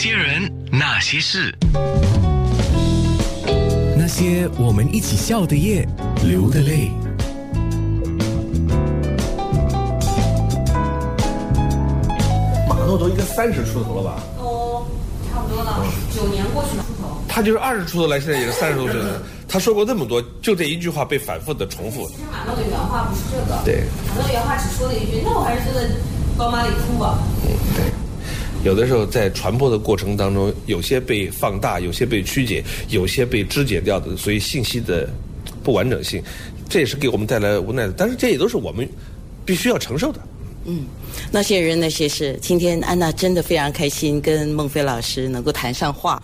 [0.00, 1.54] 些人，那些事，
[3.98, 5.86] 那些我们一起笑的夜，
[6.24, 6.90] 流的泪。
[12.66, 14.22] 马诺都应该三十出头了吧？
[14.38, 14.86] 哦
[15.30, 15.84] 差不多了，
[16.16, 17.20] 九年过去了出头。
[17.28, 19.20] 他就是二十出头来，现在也是三十多岁了。
[19.46, 22.08] 他说过那么多，就这一句话被反复的重复。
[22.08, 25.90] 其实马诺的原话不是这个，对马诺原话只说了一句：“那我还是觉得
[26.38, 27.18] 宝马里哭吧。
[27.76, 27.89] 对，
[28.62, 35.08] 有的时候在传播的过程当中，有些被放大，有些被曲解，有些被肢解掉的，所以信息的
[35.62, 36.22] 不完整性，
[36.68, 37.94] 这也是给我们带来无奈的。
[37.96, 38.88] 但是这也都是我们
[39.46, 40.20] 必须要承受的。
[40.66, 40.84] 嗯
[41.32, 46.22] 那些人那些事，今天安娜真的非常开心，跟孟非老师能够谈上话。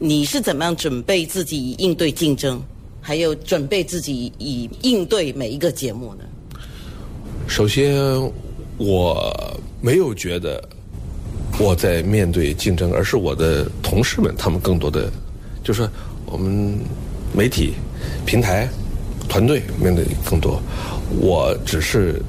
[0.00, 2.60] 你是怎么样准备自己应对竞争，
[3.00, 6.24] 还有准备自己以应对每一个节目呢？
[7.46, 7.96] 首先，
[8.78, 9.32] 我
[9.80, 10.62] 没有觉得
[11.58, 15.10] 我在面对竞争，而是我的同事们，他们更多的
[15.64, 15.88] 就是
[16.24, 16.78] 我们
[17.34, 17.74] 媒体、
[18.24, 18.68] 平台、
[19.28, 20.62] 团队面对更多，
[21.20, 22.22] 我只是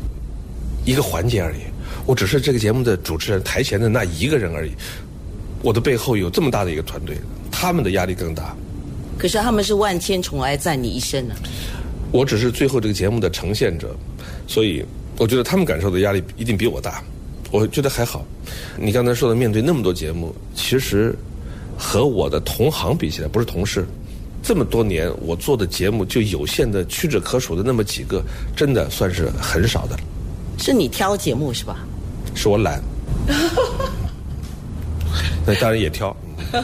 [0.83, 1.59] 一个环节而已，
[2.07, 4.71] 我只是这个节目的主持人，台前的那一个人而已。
[5.61, 7.15] 我的背后有这么大的一个团队，
[7.51, 8.55] 他们的压力更大。
[9.17, 11.35] 可是他们是万千宠爱在你一身呢、
[12.11, 13.95] 我只是最后这个节目的呈现者，
[14.47, 14.83] 所以
[15.17, 17.03] 我觉得他们感受的压力一定比我大。
[17.51, 18.25] 我觉得还好。
[18.77, 21.15] 你刚才说的面对那么多节目，其实
[21.77, 23.85] 和我的同行比起来，不是同事，
[24.41, 28.23] 这么多年我做的节目就有限的屈指可数的那么几个，
[28.55, 29.97] 真的算是很少的。
[30.57, 31.77] 是你挑节目是吧？
[32.35, 32.81] 是我懒，
[35.45, 36.15] 那当然也挑。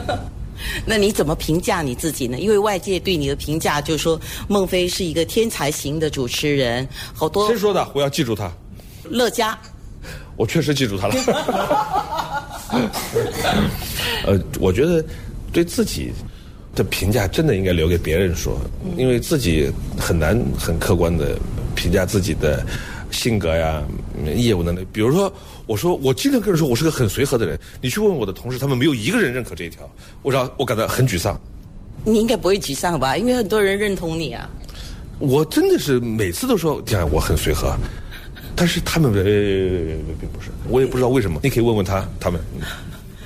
[0.85, 2.39] 那你怎么评价你自己呢？
[2.39, 7.87] 因为外界对你的评价就是说孟非是一个天才型的主持人，好多谁说的？
[7.93, 8.51] 我要记住他。
[9.09, 9.57] 乐嘉。
[10.35, 11.15] 我确实记住他了。
[14.25, 15.03] 呃，我觉得
[15.51, 16.11] 对自己
[16.73, 18.59] 的评价真的应该留给别人说，
[18.97, 21.37] 因为自己很难很客观的
[21.75, 22.65] 评价自己的
[23.11, 23.81] 性格呀、
[24.17, 24.85] 嗯业务能力。
[24.91, 25.31] 比如说，
[25.67, 29.89] 我说我经常跟人说我是个很随和的人，你去问我的同事，他们没有一个人认可这一条，
[30.21, 31.39] 我让我感到很沮丧。
[32.03, 33.15] 你应该不会沮丧吧？
[33.15, 34.49] 因为很多人认同你啊。
[35.19, 37.73] 我真的是每次都说这样我很随和，
[38.55, 41.39] 但是他们呃并不是，我也不知道为什么。
[41.43, 42.39] 你可以问问他，他们。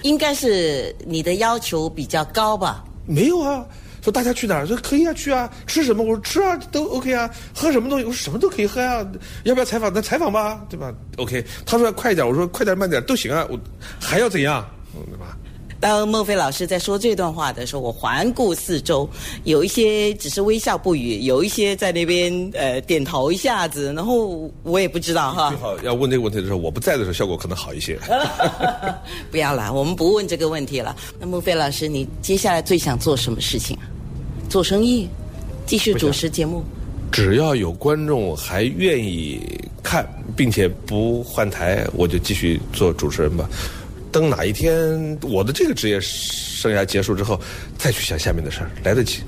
[0.03, 2.83] 应该是你的要求比较高吧？
[3.05, 3.65] 没有啊，
[4.01, 4.65] 说大家去哪儿？
[4.65, 6.03] 说可以啊，去啊，吃什么？
[6.03, 8.05] 我说吃啊，都 OK 啊，喝什么东西？
[8.05, 9.05] 我说什么都可以喝啊，
[9.43, 9.91] 要不要采访？
[9.93, 13.59] 那采访吧，对吧？OK，他说快一点，我说快点慢点都行啊，我
[13.99, 14.65] 还要怎样？
[14.95, 15.37] 嗯对吧？
[15.79, 19.09] 当孟非老师在说这段话的时候，我环顾四周，
[19.45, 25.57] 有一些只是微笑不语，有一些在那边呃点头一下子，然后我也不知道哈最。
[25.57, 27.97] 好要问这个问题的时候，我不在的时候，效果可能好一些。
[29.31, 30.95] 不要啦，我们不问这个问题了。
[31.17, 33.87] 那孟非老师，你接下来最想做什么事情啊？
[34.49, 35.07] 做生意，
[35.65, 36.61] 继续主持节目。
[37.11, 39.39] 只要有观众还愿意
[39.81, 43.49] 看，并且不换台，我就继续做主持人吧。
[44.11, 47.39] 等哪一天我的这个职业生涯结束之后，
[47.77, 49.19] 再去想下面的事儿，来得及。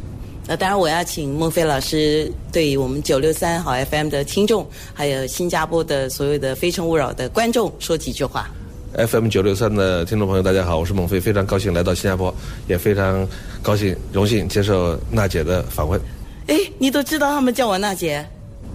[0.47, 8.49] 那当然，我要请孟非老师对我们九六三好 FM 的听众，还有新加坡的所有的《非诚勿扰》的观众说几句话。
[8.93, 12.33] FM 九六三的听众朋友，大家好，我是孟非，非常高兴来到新加坡，
[12.67, 13.25] 也非常
[13.61, 16.01] 高兴荣幸接受娜姐的访问。
[16.47, 18.25] 哎，你都知道他们叫我娜姐，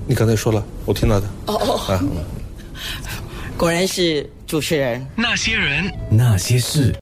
[0.07, 1.27] 你刚才说了，我听到的。
[1.49, 2.25] 哦哦，啊，嗯
[3.59, 5.05] 果然是主持人。
[5.17, 6.95] 那些人，那些事。